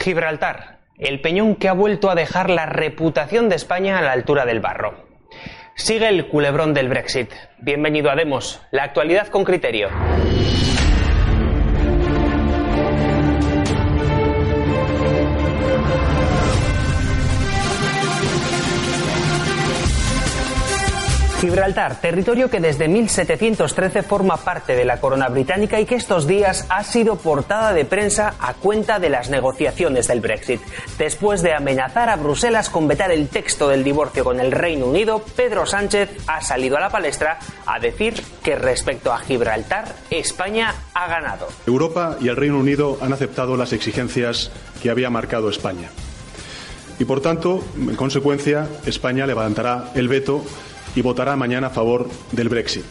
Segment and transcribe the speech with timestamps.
[0.00, 4.46] Gibraltar, el peñón que ha vuelto a dejar la reputación de España a la altura
[4.46, 4.94] del barro.
[5.74, 7.30] Sigue el culebrón del Brexit.
[7.58, 9.90] Bienvenido a Demos, la actualidad con criterio.
[21.40, 26.66] Gibraltar, territorio que desde 1713 forma parte de la corona británica y que estos días
[26.68, 30.60] ha sido portada de prensa a cuenta de las negociaciones del Brexit.
[30.98, 35.24] Después de amenazar a Bruselas con vetar el texto del divorcio con el Reino Unido,
[35.34, 41.08] Pedro Sánchez ha salido a la palestra a decir que respecto a Gibraltar, España ha
[41.08, 41.48] ganado.
[41.66, 45.88] Europa y el Reino Unido han aceptado las exigencias que había marcado España.
[46.98, 50.44] Y por tanto, en consecuencia, España levantará el veto
[50.94, 52.84] y votará mañana a favor del Brexit.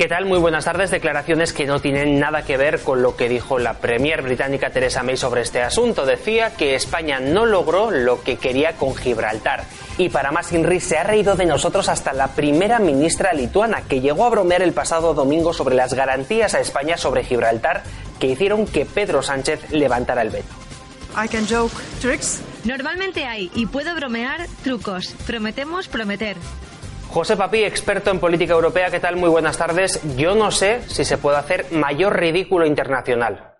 [0.00, 0.24] ¿Qué tal?
[0.24, 0.90] Muy buenas tardes.
[0.90, 5.02] Declaraciones que no tienen nada que ver con lo que dijo la Premier británica Theresa
[5.02, 6.06] May sobre este asunto.
[6.06, 9.64] Decía que España no logró lo que quería con Gibraltar.
[9.98, 14.00] Y para más Inri se ha reído de nosotros hasta la primera ministra lituana, que
[14.00, 17.82] llegó a bromear el pasado domingo sobre las garantías a España sobre Gibraltar
[18.18, 20.54] que hicieron que Pedro Sánchez levantara el veto.
[21.22, 22.40] I can joke tricks.
[22.64, 25.14] Normalmente hay, y puedo bromear, trucos.
[25.26, 26.36] Prometemos prometer.
[27.12, 29.16] José Papi, experto en política europea, ¿qué tal?
[29.16, 30.00] Muy buenas tardes.
[30.16, 33.56] Yo no sé si se puede hacer mayor ridículo internacional.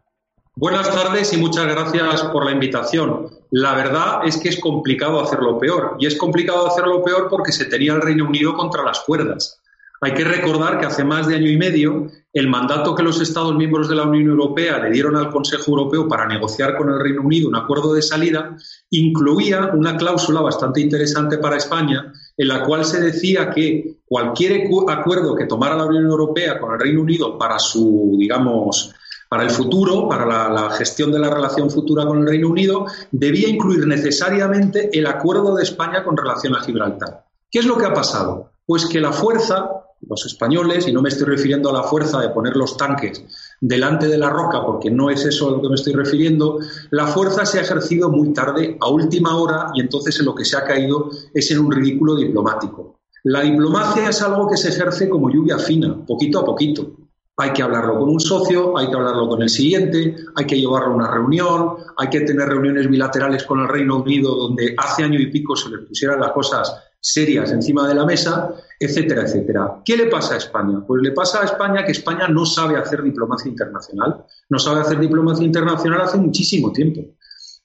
[0.55, 3.27] Buenas tardes y muchas gracias por la invitación.
[3.51, 5.97] La verdad es que es complicado hacerlo peor.
[5.99, 9.61] Y es complicado hacerlo peor porque se tenía el Reino Unido contra las cuerdas.
[10.01, 13.57] Hay que recordar que hace más de año y medio el mandato que los Estados
[13.57, 17.23] miembros de la Unión Europea le dieron al Consejo Europeo para negociar con el Reino
[17.23, 18.57] Unido un acuerdo de salida
[18.91, 25.35] incluía una cláusula bastante interesante para España en la cual se decía que cualquier acuerdo
[25.35, 28.95] que tomara la Unión Europea con el Reino Unido para su, digamos,
[29.29, 33.47] para el futuro, para la, gestión de la relación futura con el Reino Unido, debía
[33.47, 37.27] incluir necesariamente el acuerdo de España con relación a Gibraltar.
[37.51, 38.53] ¿Qué es lo que ha pasado?
[38.65, 39.69] Pues que la fuerza,
[40.09, 43.23] los españoles, y no me estoy refiriendo a la fuerza de poner los tanques
[43.61, 46.59] delante de la roca, porque no es eso a lo que me estoy refiriendo,
[46.91, 50.47] la fuerza se ha ejercido muy tarde, a última hora, y entonces en lo que
[50.47, 53.01] se ha caído es en un ridículo diplomático.
[53.25, 56.97] La diplomacia es algo que se ejerce como lluvia fina, poquito a poquito.
[57.37, 60.93] Hay que hablarlo con un socio, hay que hablarlo con el siguiente, hay que llevarlo
[60.93, 65.19] a una reunión, hay que tener reuniones bilaterales con el Reino Unido donde hace año
[65.19, 69.83] y pico se les pusieran las cosas serias encima de la mesa, etcétera, etcétera.
[69.85, 70.85] ¿Qué le pasa a España?
[70.87, 74.25] Pues le pasa a España que España no sabe hacer diplomacia internacional.
[74.49, 77.01] No sabe hacer diplomacia internacional hace muchísimo tiempo.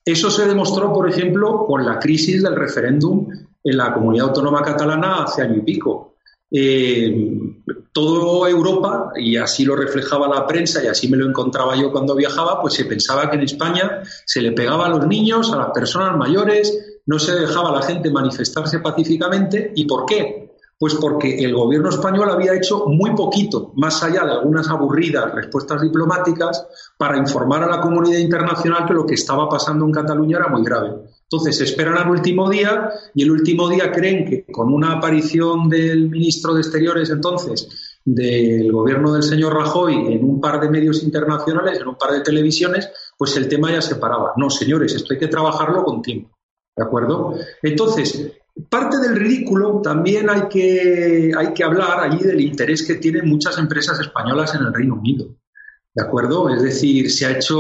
[0.04, 3.28] Eso se demostró, por ejemplo, con la crisis del referéndum
[3.64, 6.16] en la comunidad autónoma catalana hace año y pico.
[6.52, 7.14] Eh,
[7.92, 12.16] toda Europa, y así lo reflejaba la prensa y así me lo encontraba yo cuando
[12.16, 15.72] viajaba, pues se pensaba que en España se le pegaba a los niños, a las
[15.72, 19.72] personas mayores, no se dejaba la gente manifestarse pacíficamente.
[19.76, 20.46] ¿Y por qué?
[20.78, 25.82] Pues porque el gobierno español había hecho muy poquito, más allá de algunas aburridas respuestas
[25.82, 26.68] diplomáticas,
[26.98, 30.64] para informar a la comunidad internacional que lo que estaba pasando en Cataluña era muy
[30.66, 30.92] grave.
[31.24, 36.10] Entonces esperan al último día y el último día creen que con una aparición del
[36.10, 41.80] ministro de Exteriores entonces del gobierno del señor Rajoy en un par de medios internacionales,
[41.80, 44.34] en un par de televisiones, pues el tema ya se paraba.
[44.38, 46.35] No, señores, esto hay que trabajarlo con tiempo.
[46.76, 47.36] ¿De acuerdo?
[47.64, 48.32] Entonces,
[48.70, 53.58] parte del ridículo también hay que, hay que hablar allí del interés que tienen muchas
[53.58, 55.28] empresas españolas en el Reino Unido.
[55.94, 56.50] ¿De acuerdo?
[56.50, 57.58] Es decir, se ha hecho,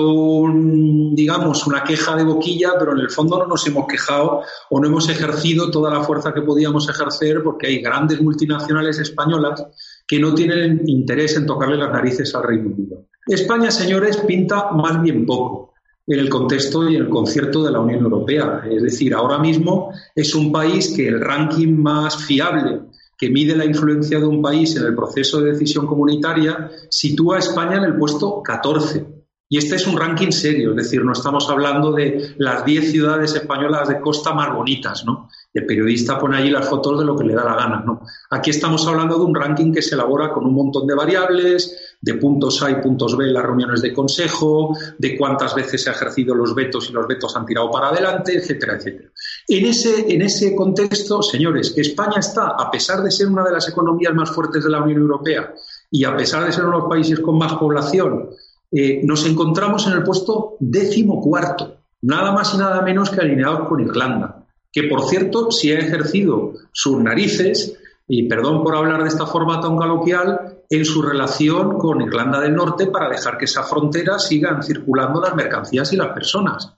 [1.13, 4.87] digamos, una queja de boquilla, pero en el fondo no nos hemos quejado o no
[4.87, 9.65] hemos ejercido toda la fuerza que podíamos ejercer porque hay grandes multinacionales españolas
[10.05, 13.05] que no tienen interés en tocarle las narices al Reino Unido.
[13.25, 15.74] España, señores, pinta más bien poco
[16.07, 18.63] en el contexto y en el concierto de la Unión Europea.
[18.69, 22.81] Es decir, ahora mismo es un país que el ranking más fiable
[23.17, 27.39] que mide la influencia de un país en el proceso de decisión comunitaria sitúa a
[27.39, 29.15] España en el puesto 14.
[29.47, 33.35] Y este es un ranking serio, es decir, no estamos hablando de las 10 ciudades
[33.35, 35.29] españolas de costa más bonitas, ¿no?
[35.53, 38.01] El periodista pone allí las fotos de lo que le da la gana, ¿no?
[38.31, 42.13] Aquí estamos hablando de un ranking que se elabora con un montón de variables, de
[42.13, 45.95] puntos A y puntos B en las reuniones de consejo, de cuántas veces se han
[45.95, 49.09] ejercido los vetos y los vetos han tirado para adelante, etcétera, etcétera.
[49.47, 53.67] En ese, en ese contexto, señores, España está, a pesar de ser una de las
[53.67, 55.51] economías más fuertes de la Unión Europea
[55.89, 58.29] y a pesar de ser uno de los países con más población,
[58.71, 63.67] eh, nos encontramos en el puesto décimo cuarto, nada más y nada menos que alineados
[63.67, 69.09] con Irlanda, que por cierto si ha ejercido sus narices, y perdón por hablar de
[69.09, 73.63] esta forma tan coloquial, en su relación con Irlanda del Norte para dejar que esa
[73.63, 76.73] frontera sigan circulando las mercancías y las personas.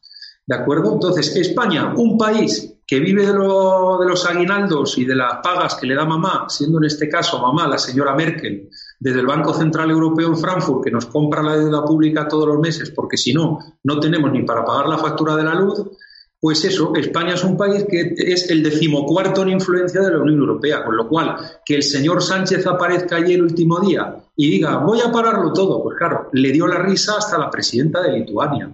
[0.45, 0.93] ¿De acuerdo?
[0.93, 5.85] Entonces, España, un país que vive de, de, los aguinaldos y de las pagas que
[5.85, 9.91] le da mamá, siendo en este caso mamá la señora Merkel, desde el Banco Central
[9.91, 13.59] Europeo en Frankfurt, que nos compra la deuda pública todos los meses, porque si no,
[13.83, 15.83] no tenemos ni para pagar la factura de la luz,
[16.39, 20.39] pues eso, España es un país que es el decimocuarto en influencia de la Unión
[20.39, 21.35] Europea, con lo cual
[21.65, 25.81] que el señor Sánchez aparezca allí el último día y diga voy a pararlo todo,
[25.81, 28.69] pues claro, le dio la risa hasta la presidenta de Lituania.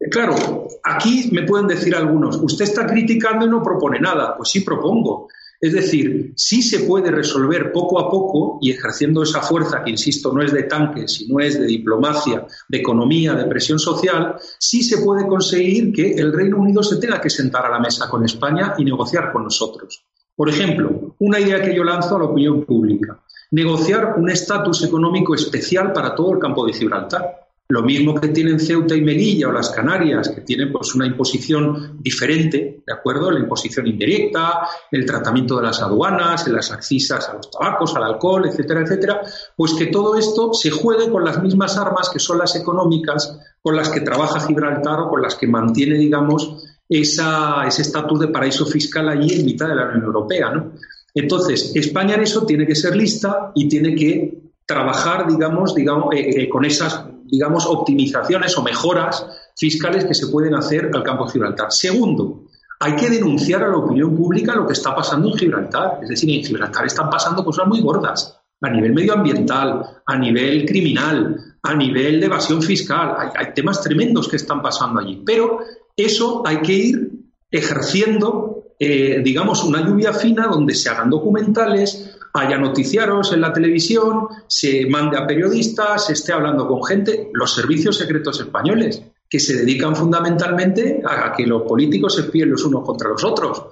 [0.00, 4.34] Eh, claro, aquí me pueden decir algunos, usted está criticando y no propone nada.
[4.36, 5.28] Pues sí propongo.
[5.62, 10.32] Es decir, sí se puede resolver poco a poco y ejerciendo esa fuerza que, insisto,
[10.32, 14.98] no es de tanque, sino es de diplomacia, de economía, de presión social, sí se
[14.98, 18.74] puede conseguir que el Reino Unido se tenga que sentar a la mesa con España
[18.76, 20.04] y negociar con nosotros.
[20.34, 23.22] Por ejemplo, una idea que yo lanzo a la opinión pública,
[23.52, 27.41] negociar un estatus económico especial para todo el campo de Gibraltar.
[27.72, 31.96] Lo mismo que tienen Ceuta y Melilla o las Canarias, que tienen pues una imposición
[32.02, 33.30] diferente, ¿de acuerdo?
[33.30, 38.46] La imposición indirecta, el tratamiento de las aduanas, las accisas a los tabacos, al alcohol,
[38.46, 39.22] etcétera, etcétera,
[39.56, 43.74] pues que todo esto se juegue con las mismas armas que son las económicas con
[43.74, 48.66] las que trabaja Gibraltar o con las que mantiene, digamos, esa, ese estatus de paraíso
[48.66, 50.72] fiscal allí en mitad de la Unión Europea, ¿no?
[51.14, 56.42] Entonces, España en eso tiene que ser lista y tiene que trabajar, digamos, digamos eh,
[56.42, 59.24] eh, con esas digamos, optimizaciones o mejoras
[59.56, 61.72] fiscales que se pueden hacer al campo de Gibraltar.
[61.72, 62.44] Segundo,
[62.78, 66.00] hay que denunciar a la opinión pública lo que está pasando en Gibraltar.
[66.02, 71.56] Es decir, en Gibraltar están pasando cosas muy gordas a nivel medioambiental, a nivel criminal,
[71.62, 73.16] a nivel de evasión fiscal.
[73.34, 75.22] Hay, temas tremendos que están pasando allí.
[75.24, 75.60] Pero
[75.96, 77.12] eso hay que ir
[77.50, 84.28] ejerciendo, eh, digamos, una lluvia fina donde se hagan documentales, haya noticiaros en la televisión,
[84.46, 89.56] se mande a periodistas, se esté hablando con gente, los servicios secretos españoles, que se
[89.56, 93.64] dedican fundamentalmente a que los políticos se espíen los unos contra los otros.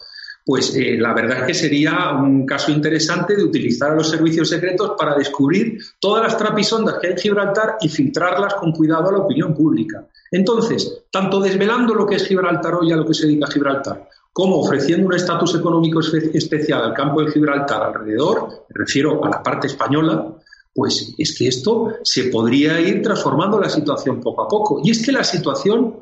[0.45, 4.49] Pues eh, la verdad es que sería un caso interesante de utilizar a los servicios
[4.49, 9.13] secretos para descubrir todas las trapisondas que hay en Gibraltar y filtrarlas con cuidado a
[9.13, 10.07] la opinión pública.
[10.31, 14.09] Entonces, tanto desvelando lo que es Gibraltar hoy a lo que se dedica a Gibraltar,
[14.41, 19.43] como ofreciendo un estatus económico especial al campo de Gibraltar alrededor, me refiero a la
[19.43, 20.35] parte española,
[20.73, 24.81] pues es que esto se podría ir transformando la situación poco a poco.
[24.83, 25.97] Y es que la situación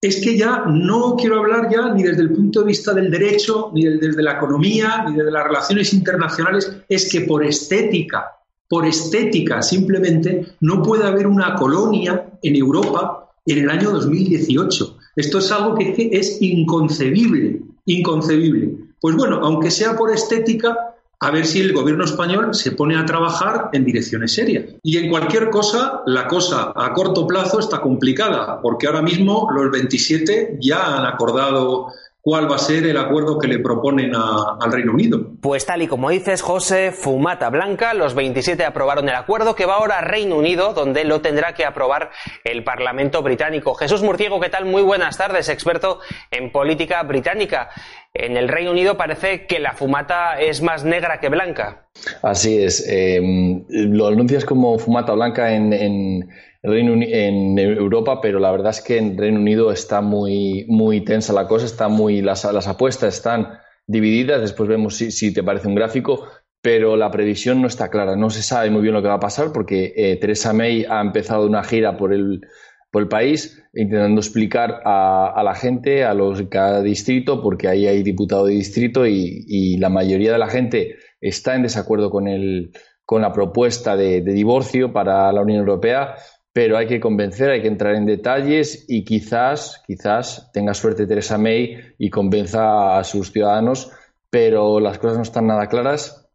[0.00, 3.70] es que ya no quiero hablar ya ni desde el punto de vista del derecho,
[3.74, 8.24] ni desde la economía, ni desde las relaciones internacionales, es que por estética,
[8.66, 14.96] por estética simplemente, no puede haber una colonia en Europa en el año 2018.
[15.14, 18.76] Esto es algo que es inconcebible inconcebible.
[19.00, 23.06] Pues bueno, aunque sea por estética, a ver si el gobierno español se pone a
[23.06, 24.74] trabajar en direcciones serias.
[24.82, 29.70] Y en cualquier cosa, la cosa a corto plazo está complicada, porque ahora mismo los
[29.70, 34.92] 27 ya han acordado cuál va a ser el acuerdo que le proponen al Reino
[34.92, 35.32] Unido.
[35.40, 39.74] Pues tal y como dices, José, fumata blanca, los 27 aprobaron el acuerdo que va
[39.74, 42.10] ahora a Reino Unido, donde lo tendrá que aprobar
[42.44, 43.74] el Parlamento británico.
[43.74, 44.66] Jesús Murciego, ¿qué tal?
[44.66, 45.98] Muy buenas tardes, experto
[46.30, 47.70] en política británica.
[48.14, 51.88] En el Reino Unido parece que la fumata es más negra que blanca.
[52.22, 52.86] Así es.
[52.88, 55.72] Em, lo anuncias como fumata blanca en
[56.62, 61.48] en Europa, pero la verdad es que en Reino Unido está muy, muy tensa la
[61.48, 66.28] cosa, está muy, las, las apuestas están divididas, después vemos si, te parece un gráfico,
[66.60, 69.20] pero la previsión no está clara, no se sabe muy bien lo que va a
[69.20, 72.42] pasar porque eh, Theresa May ha empezado una gira por el,
[72.92, 78.04] por el país intentando explicar a, la gente, a los cada distrito, porque ahí hay
[78.04, 82.70] diputado de distrito y, la mayoría de la gente está en desacuerdo con, el,
[83.04, 86.14] con la propuesta de divorcio para la Unión Europea
[86.52, 91.38] pero hay que convencer, hay que entrar en detalles y quizás, quizás tenga suerte Teresa
[91.38, 93.90] May y convenza a sus ciudadanos,
[94.28, 96.28] pero las cosas no están nada claras.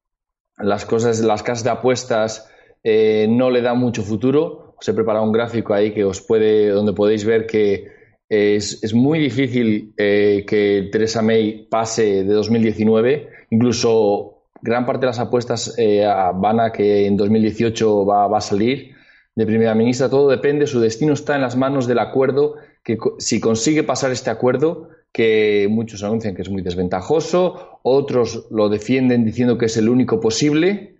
[0.57, 2.49] Las cosas, las casas de apuestas
[2.83, 4.66] eh, no le dan mucho futuro.
[4.79, 7.91] Os he preparado un gráfico ahí que os puede, donde podéis ver que
[8.29, 13.29] es, muy difícil eh, que Teresa May pase de 2019.
[13.51, 16.05] Incluso gran parte de las apuestas eh,
[16.35, 18.95] van a que en 2018 va, va a salir
[19.35, 20.09] de primera ministra.
[20.09, 24.29] Todo depende, su destino está en las manos del acuerdo, que si consigue pasar este
[24.29, 29.89] acuerdo, que muchos anuncian que es muy desventajoso, otros lo defienden diciendo que es el
[29.89, 30.96] único posible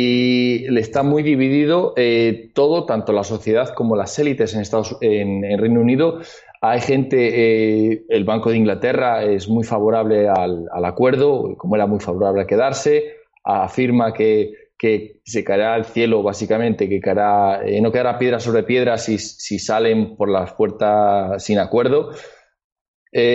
[0.00, 5.42] y está muy dividido eh, todo, tanto la sociedad como las élites en, Estados, en,
[5.58, 6.20] Reino Unido.
[6.60, 11.98] Hay gente, eh, el Banco de Inglaterra es muy favorable al, acuerdo, como era muy
[11.98, 14.68] favorable a quedarse, afirma que,
[15.24, 19.58] se caerá al cielo, básicamente, que caerá, eh, no quedará piedra sobre piedra si, si
[19.58, 22.10] salen por las puertas sin acuerdo.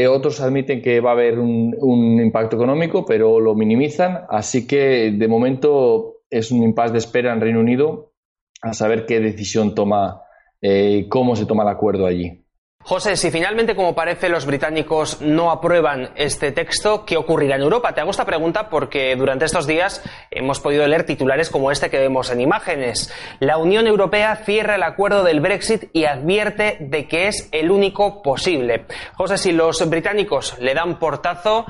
[0.10, 4.22] otros admiten que va a haber un, un, impacto económico, pero lo minimizan.
[4.30, 8.14] Así que, de momento, es un impasse de espera en Reino Unido
[8.62, 10.24] a saber qué decisión toma,
[10.62, 12.40] eh, cómo se toma el acuerdo allí.
[12.86, 17.94] José, si finalmente, como parece, los británicos no aprueban este texto, ¿qué ocurrirá en Europa?
[17.94, 22.00] Te hago esta pregunta porque durante estos días hemos podido leer titulares como este que
[22.00, 23.14] vemos en imágenes.
[23.40, 28.22] La Unión Europea cierra el acuerdo del Brexit y advierte de que es el único
[28.22, 28.86] posible.
[29.14, 31.66] José, si los británicos le dan portazo,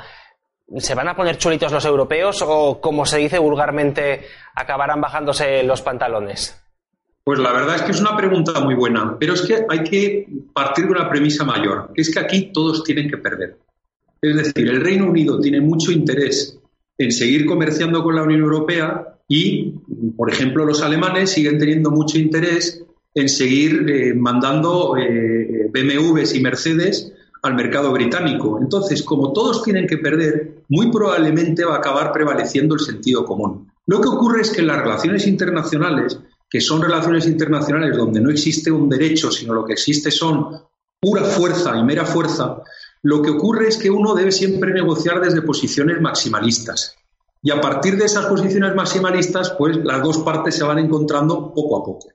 [0.78, 5.82] ¿Se van a poner chulitos los europeos o, como se dice vulgarmente, acabarán bajándose los
[5.82, 6.60] pantalones?
[7.24, 10.28] Pues la verdad es que es una pregunta muy buena, pero es que hay que
[10.54, 13.58] partir de una premisa mayor, que es que aquí todos tienen que perder.
[14.22, 16.60] Es decir, el Reino Unido tiene mucho interés
[16.98, 19.74] en seguir comerciando con la Unión Europea y,
[20.18, 22.84] por ejemplo, los alemanes siguen teniendo mucho interés
[23.16, 27.14] en seguir eh, mandando eh, BMWs y Mercedes
[27.44, 28.58] al mercado británico.
[28.60, 33.70] Entonces, como todos tienen que perder, muy probablemente va a acabar prevaleciendo el sentido común.
[33.86, 36.18] Lo que ocurre es que en las relaciones internacionales,
[36.50, 40.62] que son relaciones internacionales donde no existe un derecho, sino lo que existe son
[41.02, 42.62] pura fuerza y mera fuerza,
[43.02, 46.96] lo que ocurre es que uno debe siempre negociar desde posiciones maximalistas.
[47.42, 51.78] Y a partir de esas posiciones maximalistas, pues las dos partes se van encontrando poco
[51.78, 52.08] a poco.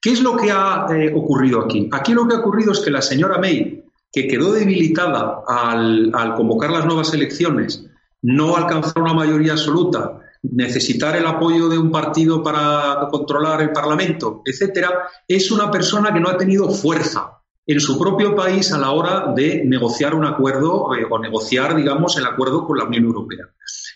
[0.00, 1.88] ¿Qué es lo que ha eh, ocurrido aquí?
[1.92, 3.81] Aquí lo que ha ocurrido es que la señora May
[4.12, 7.86] que quedó debilitada al, convocar las nuevas elecciones,
[8.20, 14.42] no alcanzar una mayoría absoluta, necesitar el apoyo de un partido para controlar el Parlamento,
[14.44, 18.90] etcétera, es una persona que no ha tenido fuerza en su propio país a la
[18.90, 23.46] hora de negociar un acuerdo eh, o negociar, digamos, el acuerdo con la Unión Europea.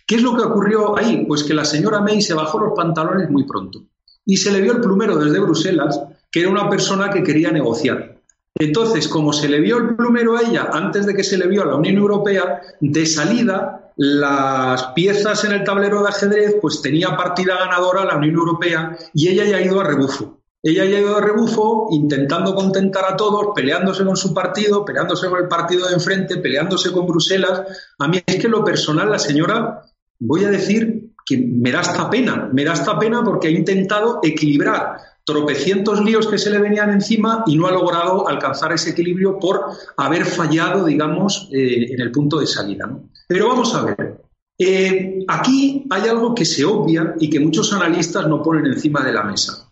[0.06, 1.24] ¿Qué es lo que ocurrió ahí?
[1.26, 3.82] Pues que la señora May se bajó los pantalones muy pronto
[4.24, 8.15] y se le vio el plumero desde Bruselas, que era una persona que quería negociar.
[8.58, 11.62] Entonces, como se le vio el plumero a ella antes de que se le vio
[11.62, 17.16] a la Unión Europea, de salida, las piezas en el tablero de ajedrez, pues tenía
[17.16, 20.40] partida ganadora la Unión Europea y ella ya ha ido a rebufo.
[20.62, 25.28] Ella ya ha ido a rebufo intentando contentar a todos, peleándose con su partido, peleándose
[25.28, 27.62] con el partido de enfrente, peleándose con Bruselas.
[27.98, 29.82] A mí es que lo personal, la señora,
[30.18, 34.20] voy a decir que me da esta pena, me da esta pena porque ha intentado
[34.22, 34.96] equilibrar
[35.26, 39.60] tropecientos líos que se le venían encima y no ha logrado alcanzar ese equilibrio por
[39.96, 42.88] haber fallado, digamos, eh, en el punto de salida.
[43.26, 44.20] Pero vamos a ver.
[44.56, 49.12] Eh, aquí hay algo que se obvia y que muchos analistas no ponen encima de
[49.12, 49.68] la mesa.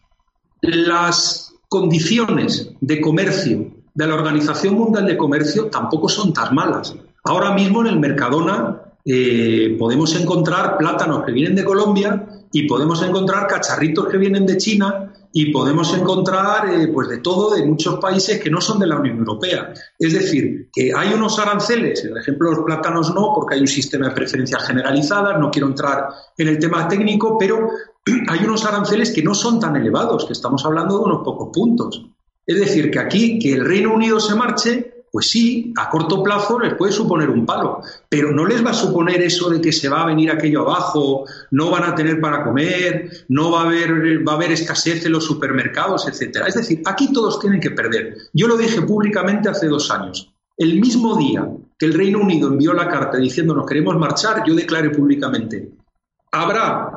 [0.60, 6.96] Las condiciones de comercio de la Organización Mundial de Comercio tampoco son tan malas.
[7.22, 13.02] Ahora mismo en el Mercadona eh, podemos encontrar plátanos que vienen de Colombia y podemos
[13.04, 17.98] encontrar cacharritos que vienen de China y podemos encontrar eh, pues de todo de muchos
[17.98, 19.74] países que no son de la Unión Europea.
[19.98, 24.08] Es decir, que hay unos aranceles, el ejemplo los plátanos no, porque hay un sistema
[24.08, 26.06] de preferencias generalizadas, no quiero entrar
[26.38, 27.68] en el tema técnico, pero
[28.28, 32.06] hay unos aranceles que no son tan elevados, que estamos hablando de unos pocos puntos.
[32.46, 36.58] Es decir, que aquí que el Reino Unido se marche pues sí, a corto plazo
[36.58, 39.88] les puede suponer un palo, pero no les va a suponer eso de que se
[39.88, 44.26] va a venir aquello abajo, no van a tener para comer, no va a haber,
[44.26, 46.48] va a haber escasez en los supermercados, etcétera.
[46.48, 48.16] Es decir, aquí todos tienen que perder.
[48.32, 50.34] Yo lo dije públicamente hace dos años.
[50.56, 54.56] El mismo día que el Reino Unido envió la carta diciendo nos queremos marchar, yo
[54.56, 55.74] declaré públicamente,
[56.32, 56.90] habrá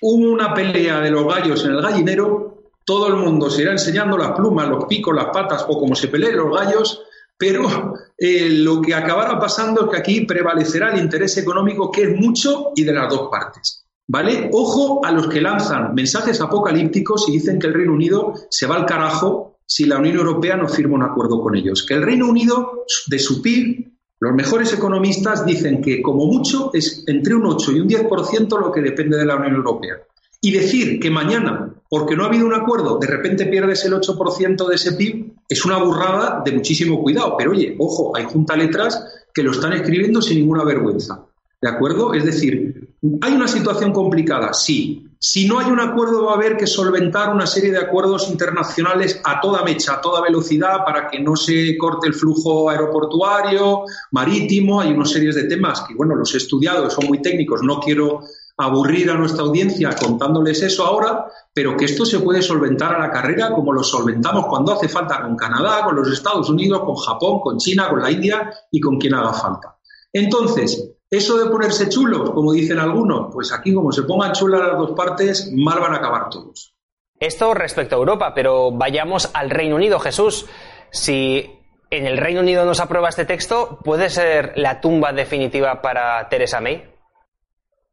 [0.00, 4.32] una pelea de los gallos en el gallinero, todo el mundo se irá enseñando las
[4.32, 7.02] plumas, los picos, las patas o como se peleen los gallos,
[7.40, 12.14] pero eh, lo que acabará pasando es que aquí prevalecerá el interés económico, que es
[12.14, 13.86] mucho y de las dos partes.
[14.06, 14.50] ¿Vale?
[14.52, 18.76] Ojo a los que lanzan mensajes apocalípticos y dicen que el Reino Unido se va
[18.76, 21.86] al carajo si la Unión Europea no firma un acuerdo con ellos.
[21.88, 27.04] Que el Reino Unido, de su PIB, los mejores economistas dicen que como mucho es
[27.06, 29.94] entre un 8 y un 10% lo que depende de la Unión Europea.
[30.42, 34.68] Y decir que mañana, porque no ha habido un acuerdo, de repente pierdes el 8%
[34.68, 37.34] de ese PIB, es una burrada de muchísimo cuidado.
[37.36, 39.04] Pero oye, ojo, hay junta letras
[39.34, 41.26] que lo están escribiendo sin ninguna vergüenza.
[41.60, 42.14] ¿De acuerdo?
[42.14, 42.90] Es decir,
[43.22, 44.52] ¿Hay una situación complicada?
[44.52, 45.06] Sí.
[45.18, 49.20] Si no hay un acuerdo, va a haber que solventar una serie de acuerdos internacionales
[49.24, 54.80] a toda mecha, a toda velocidad, para que no se corte el flujo aeroportuario, marítimo.
[54.80, 57.62] Hay una serie de temas que, bueno, los he estudiado, son muy técnicos.
[57.62, 58.20] No quiero
[58.60, 63.10] aburrir a nuestra audiencia contándoles eso ahora, pero que esto se puede solventar a la
[63.10, 67.40] carrera como lo solventamos cuando hace falta con Canadá, con los Estados Unidos, con Japón,
[67.40, 69.78] con China, con la India y con quien haga falta.
[70.12, 74.78] Entonces, eso de ponerse chulos, como dicen algunos, pues aquí como se pongan chulas las
[74.78, 76.74] dos partes, mal van a acabar todos.
[77.18, 80.46] Esto respecto a Europa, pero vayamos al Reino Unido, Jesús.
[80.90, 81.50] Si
[81.90, 86.28] en el Reino Unido no se aprueba este texto, ¿puede ser la tumba definitiva para
[86.28, 86.89] Theresa May?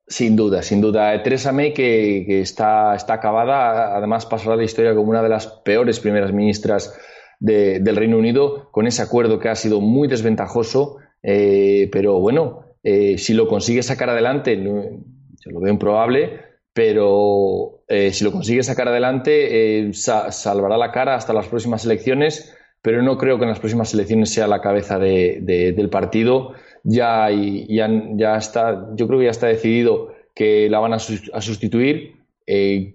[0.10, 1.22] Sin duda, sin duda.
[1.22, 6.00] Theresa May, que, está, está, acabada, además pasará la historia como una de las peores
[6.00, 6.98] primeras ministras
[7.40, 13.18] del Reino Unido, con ese acuerdo que ha sido muy desventajoso, eh, pero bueno, eh,
[13.18, 16.40] si lo consigue sacar adelante, yo lo veo improbable,
[16.72, 23.02] pero eh, si lo consigue sacar adelante, salvará la cara hasta las próximas elecciones, pero
[23.02, 26.54] no creo que en las próximas elecciones sea la cabeza del partido.
[26.84, 32.16] Ya, ya, está, yo creo que ya está decidido que la van a, sustituir.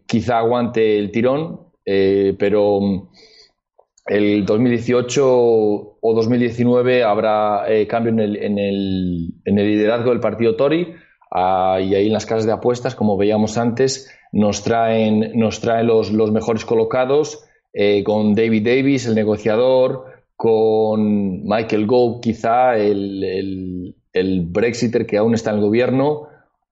[0.07, 3.09] quizá aguante el tirón, pero
[4.07, 10.21] el 2018 o 2019 habrá eh, cambio en el, en, el, en el, liderazgo del
[10.21, 10.95] partido Tory
[11.31, 15.87] ah, y ahí en las casas de apuestas, como veíamos antes, nos traen, nos traen
[15.87, 20.07] los, mejores colocados eh, con David Davis, el negociador,
[20.42, 26.28] con Michael Gove, quizá el, el, el, Brexiter que aún está en el gobierno,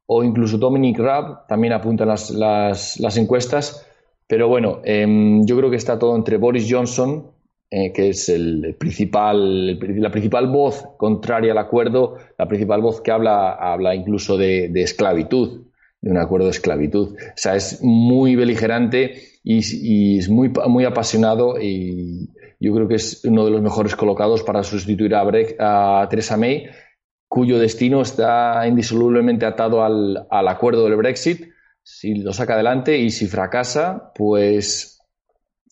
[0.06, 3.86] o incluso Dominic Raab, también apuntan las, las, las encuestas
[4.30, 7.32] pero bueno, em, yo creo que está todo entre Boris Johnson,
[7.68, 13.10] eh, que es el principal, la principal voz contraria al acuerdo, la principal voz que
[13.10, 15.62] habla, habla incluso de, esclavitud,
[16.00, 17.08] de un acuerdo de esclavitud.
[17.08, 22.28] O sea, es muy beligerante y, es muy, muy apasionado y
[22.60, 25.22] yo creo que es uno de los mejores colocados para sustituir a,
[26.02, 26.68] a Theresa May,
[27.26, 31.48] cuyo destino está indisolublemente atado al, acuerdo del Brexit
[31.82, 35.00] si lo saca adelante y si fracasa, pues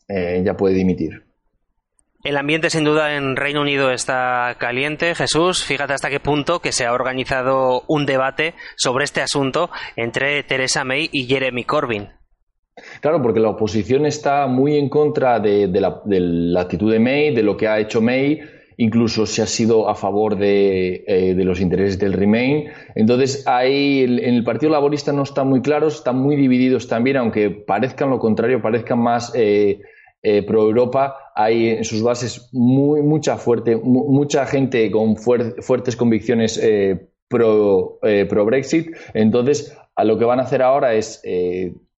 [0.09, 1.27] eh, ya puede dimitir.
[2.25, 5.15] El ambiente sin duda en Reino Unido está caliente.
[5.15, 10.43] Jesús, fíjate hasta qué punto que se ha organizado un debate sobre este asunto entre
[10.45, 12.18] Theresa May y Jeremy Corbyn.
[13.01, 17.57] Claro, porque la oposición está muy en contra de, la, actitud de May, de lo
[17.57, 18.41] que ha hecho May
[18.79, 22.69] incluso se ha sido a favor de, eh, los intereses del Remain.
[22.95, 27.51] Entonces, ahí en el Partido Laborista no están muy claros, están muy divididos también, aunque
[27.51, 29.81] parezcan lo contrario, parezcan más eh,
[30.23, 36.61] eh, pro-Europa, hay en sus bases muy, mucha, fuerte, mucha gente con fuertes convicciones
[37.29, 38.97] pro-Brexit.
[39.13, 41.21] Entonces, a lo que van a hacer ahora es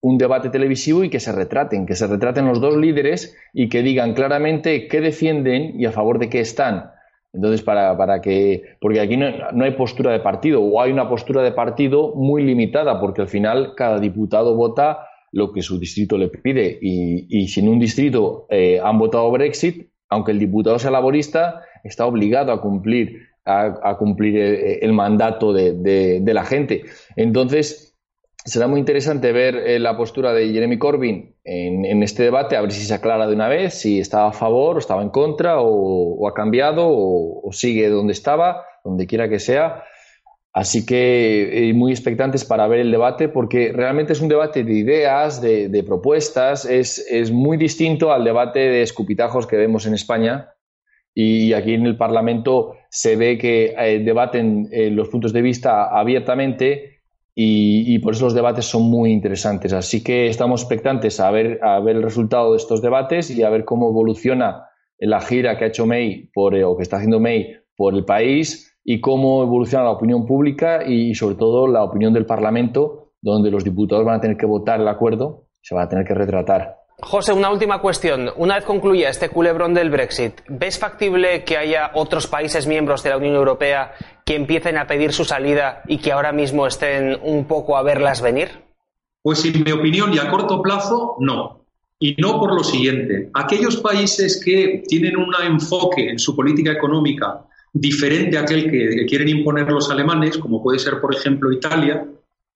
[0.02, 3.82] un debate televisivo y que se retraten, que se retraten los dos líderes y que
[3.82, 6.90] digan claramente qué defienden y a favor de qué están.
[7.32, 9.28] Entonces, para, para que, porque aquí no,
[9.62, 13.74] hay postura de partido, o hay una postura de partido muy limitada, porque al final
[13.76, 16.78] cada diputado vota lo que su distrito le pide.
[16.80, 21.62] Y, y si en un distrito eh, han votado Brexit, aunque el diputado sea laborista,
[21.84, 24.36] está obligado a cumplir, a, cumplir
[24.82, 26.82] el, mandato de, de la gente.
[27.14, 27.89] Entonces,
[28.44, 32.72] será muy interesante ver eh, la postura de Jeremy Corbyn en, este debate, a ver
[32.72, 36.26] si se aclara de una vez, si estaba a favor o estaba en contra o,
[36.28, 39.84] ha cambiado o, sigue donde estaba, donde quiera que sea.
[40.52, 44.72] Así que eh, muy expectantes para ver el debate porque realmente es un debate de
[44.72, 50.50] ideas, de, propuestas, es, muy distinto al debate de escupitajos que vemos en España.
[51.14, 56.89] Y aquí en el Parlamento se ve que eh, debaten los puntos de vista abiertamente
[57.42, 59.72] y, por eso los debates son muy interesantes.
[59.72, 63.48] Así que estamos expectantes a ver, a ver el resultado de estos debates y a
[63.48, 64.66] ver cómo evoluciona
[64.98, 68.04] la gira que ha hecho May por, eh, o que está haciendo May por el
[68.04, 73.50] país y cómo evoluciona la opinión pública y sobre todo la opinión del Parlamento, donde
[73.50, 76.79] los diputados van a tener que votar el acuerdo, se van a tener que retratar.
[77.02, 78.30] José, una última cuestión.
[78.36, 83.10] Una vez concluya este culebrón del Brexit, ¿ves factible que haya otros países miembros de
[83.10, 83.92] la Unión Europea
[84.24, 88.20] que empiecen a pedir su salida y que ahora mismo estén un poco a verlas
[88.20, 88.48] venir?
[89.22, 91.64] Pues en mi opinión y a corto plazo, no.
[91.98, 93.30] Y no por lo siguiente.
[93.34, 99.28] Aquellos países que tienen un enfoque en su política económica diferente a aquel que quieren
[99.28, 102.06] imponer los alemanes, como puede ser, por ejemplo, Italia,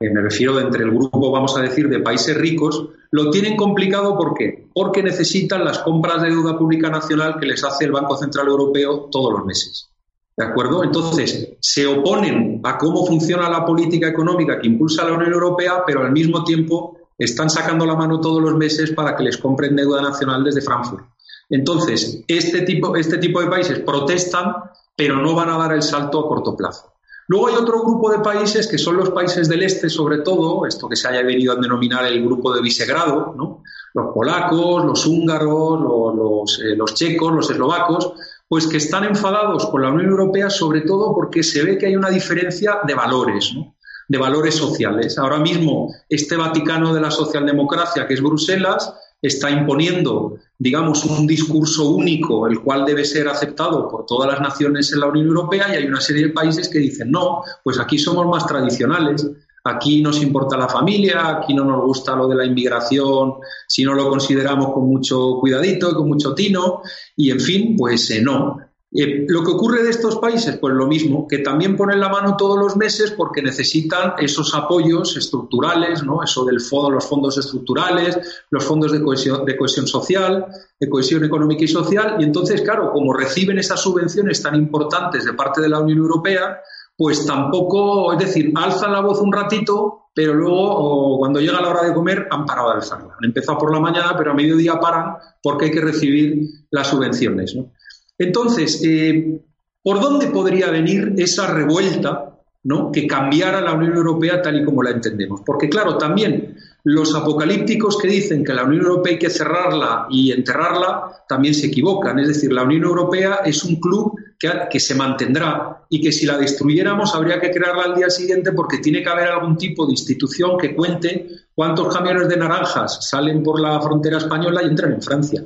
[0.01, 4.35] me refiero entre el grupo, vamos a decir, de países ricos, lo tienen complicado ¿por
[4.35, 4.67] qué?
[4.75, 9.09] Porque necesitan las compras de deuda pública nacional que les hace el Banco Central Europeo
[9.11, 9.89] todos los meses.
[10.37, 10.83] ¿De acuerdo?
[10.83, 16.01] Entonces, se oponen a cómo funciona la política económica que impulsa la Unión Europea, pero
[16.01, 20.03] al mismo tiempo están sacando la mano todos los meses para que les compren deuda
[20.03, 21.05] nacional desde Frankfurt.
[21.51, 24.55] Entonces, este tipo, este tipo de países protestan,
[24.97, 26.94] pero no van a dar el salto a corto plazo.
[27.29, 30.89] Luego hay otro grupo de países que son los países del este, sobre todo, esto
[30.89, 33.63] que se haya venido a denominar el grupo de Visegrado, ¿no?
[33.95, 38.13] los polacos, los húngaros, los, eh, los checos, los eslovacos,
[38.49, 41.97] pues que están enfadados con la Unión Europea sobre todo porque se ve que hay
[41.97, 43.75] una diferencia de valores, ¿no?
[44.09, 45.17] de valores sociales.
[45.19, 48.93] Ahora mismo este Vaticano de la socialdemocracia, que es Bruselas,
[49.27, 54.93] está imponiendo, digamos, un discurso único, el cual debe ser aceptado por todas las naciones
[54.93, 57.99] en la Unión Europea, y hay una serie de países que dicen, no, pues aquí
[57.99, 59.27] somos más tradicionales,
[59.65, 63.95] aquí nos importa la familia, aquí no nos gusta lo de la inmigración, si no
[63.95, 66.83] lo consideramos con mucho cuidadito y con mucho tino,
[67.17, 68.59] y en fin, pues eh, no.
[68.97, 72.37] Eh, lo que ocurre de estos países, pues lo mismo, que también ponen la mano
[72.37, 76.23] todos los meses porque necesitan esos apoyos estructurales, ¿no?
[76.23, 80.47] Eso del fondo, los fondos estructurales, los fondos de cohesión, de cohesión social,
[80.79, 85.33] de cohesión económica y social, y entonces, claro, como reciben esas subvenciones tan importantes de
[85.33, 86.61] parte de la Unión Europea,
[86.97, 91.83] pues tampoco, es decir, alzan la voz un ratito, pero luego, cuando llega la hora
[91.83, 93.17] de comer, han parado de alzarla.
[93.19, 97.57] Han empezado por la mañana, pero a mediodía paran porque hay que recibir las subvenciones,
[97.57, 97.73] ¿no?
[98.19, 99.41] Entonces, eh,
[99.83, 102.31] ¿por dónde podría venir esa revuelta
[102.63, 102.91] ¿no?
[102.93, 105.43] que cambiara la Unión Europea tal y como la entendemos?
[105.45, 110.33] Porque, claro, también los apocalípticos que dicen que la Unión Europea hay que cerrarla y
[110.33, 112.19] enterrarla también se equivocan.
[112.19, 116.27] Es decir, la Unión Europea es un club que, que, se mantendrá y que si
[116.27, 119.93] la destruyéramos habría que crearla al día siguiente porque tiene que haber algún tipo de
[119.93, 125.03] institución que cuente cuántos camiones de naranjas salen por la frontera española y entran en
[125.03, 125.45] Francia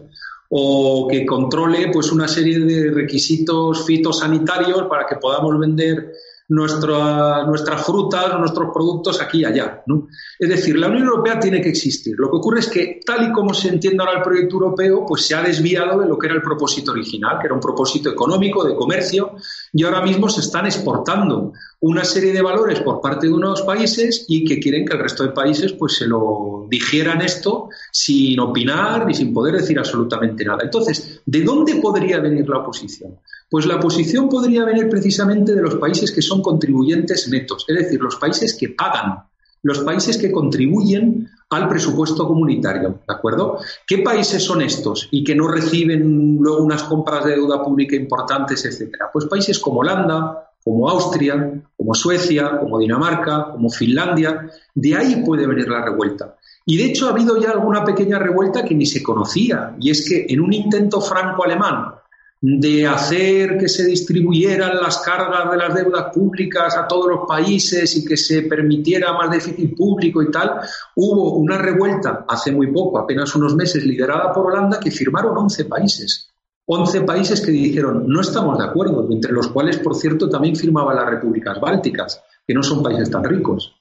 [0.51, 6.15] o que controle pues una serie de requisitos fitosanitarios para que podamos vender
[6.49, 9.83] nuestra, nuestras frutas nuestros productos aquí y allá.
[9.87, 10.09] ¿no?
[10.39, 12.15] Es decir, la Unión Europea tiene que existir.
[12.19, 15.27] Lo que ocurre es que, tal y como se entiende ahora el proyecto europeo, pues
[15.27, 18.65] se ha desviado de lo que era el propósito original, que era un propósito económico,
[18.65, 19.37] de comercio,
[19.73, 24.25] y ahora mismo se están exportando una serie de valores por parte de unos países
[24.29, 29.07] y que quieren que el resto de países pues se lo digieran esto sin opinar
[29.07, 30.65] ni sin poder decir absolutamente nada.
[30.65, 33.19] Entonces, ¿de dónde podría venir la oposición?
[33.51, 38.01] Pues la oposición podría venir precisamente de los países que son contribuyentes netos, es decir,
[38.01, 39.25] los países que pagan,
[39.63, 43.59] los países que contribuyen al presupuesto comunitario, ¿de acuerdo?
[43.87, 48.65] ¿Qué países son estos y que no reciben luego unas compras de deuda pública importantes,
[48.67, 49.09] etcétera?
[49.11, 55.47] Pues países como Holanda, como Austria, como Suecia, como Dinamarca, como Finlandia, de ahí puede
[55.47, 56.37] venir la revuelta.
[56.67, 60.07] Y de hecho ha habido ya alguna pequeña revuelta que ni se conocía, y es
[60.07, 61.95] que en un intento franco-alemán
[62.41, 67.97] de hacer que se distribuyeran las cargas de las deudas públicas a todos los países
[67.97, 70.61] y que se permitiera más déficit público y tal,
[70.95, 75.65] hubo una revuelta hace muy poco, apenas unos meses, liderada por Holanda, que firmaron 11
[75.65, 76.29] países.
[76.67, 80.97] 11 países que dijeron no estamos de acuerdo, entre los cuales, por cierto, también firmaban
[80.97, 83.75] las repúblicas bálticas, que no son países tan ricos.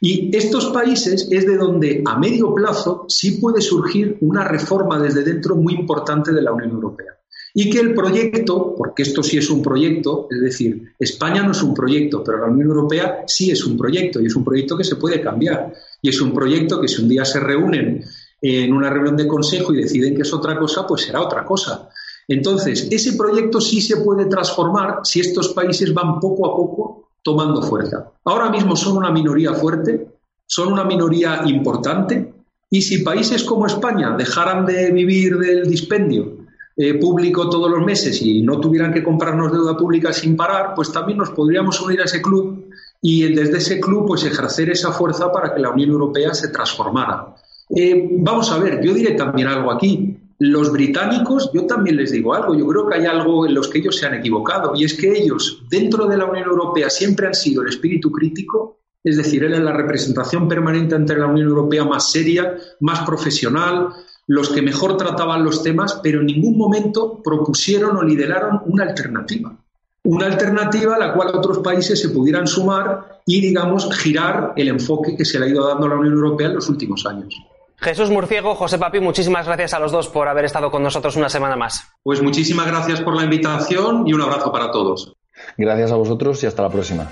[0.00, 5.24] Y estos países es de donde a medio plazo sí puede surgir una reforma desde
[5.24, 7.17] dentro muy importante de la Unión Europea
[7.60, 11.60] y que el proyecto, porque esto sí es un proyecto, es decir, España no es
[11.60, 14.84] un proyecto, pero la Unión Europea sí es un proyecto y es un proyecto que
[14.84, 18.04] se puede cambiar y es un proyecto que si un día se reúnen
[18.40, 21.88] en una reunión de consejo y deciden que es otra cosa, pues será otra cosa.
[22.28, 27.60] Entonces, ese proyecto sí se puede transformar si estos países van poco a poco tomando
[27.60, 28.12] fuerza.
[28.22, 30.06] Ahora mismo son una minoría fuerte,
[30.46, 32.34] son una minoría importante,
[32.70, 36.37] y si países como España dejaran de vivir del dispendio
[36.80, 40.92] eh, público todos los meses y no tuvieran que comprarnos deuda pública sin parar, pues
[40.92, 42.68] también nos podríamos unir a ese club
[43.02, 47.34] y desde ese club pues ejercer esa fuerza para que la Unión Europea se transformara.
[47.74, 50.18] Eh, vamos a ver, yo diré también algo aquí.
[50.38, 53.78] Los británicos, yo también les digo algo, yo creo que hay algo en los que
[53.78, 57.34] ellos se han equivocado y es que ellos dentro de la Unión Europea siempre han
[57.34, 62.12] sido el espíritu crítico, es decir, él la representación permanente entre la Unión Europea más
[62.12, 63.88] seria, más profesional,
[64.28, 69.56] los que mejor trataban los temas, pero en ningún momento propusieron o lideraron una alternativa.
[70.04, 75.16] Una alternativa a la cual otros países se pudieran sumar y, digamos, girar el enfoque
[75.16, 77.34] que se le ha ido dando a la Unión Europea en los últimos años.
[77.76, 81.28] Jesús Murciego, José Papi, muchísimas gracias a los dos por haber estado con nosotros una
[81.28, 81.88] semana más.
[82.02, 85.14] Pues muchísimas gracias por la invitación y un abrazo para todos.
[85.56, 87.08] Gracias a vosotros y hasta la próxima.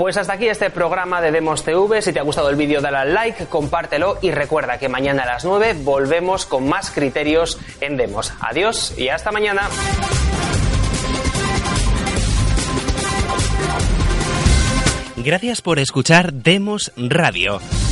[0.00, 2.00] Pues hasta aquí este programa de Demos TV.
[2.00, 5.26] Si te ha gustado el vídeo, dale al like, compártelo y recuerda que mañana a
[5.26, 8.32] las 9 volvemos con más criterios en Demos.
[8.40, 9.68] Adiós y hasta mañana.
[15.18, 17.60] Gracias por escuchar Demos Radio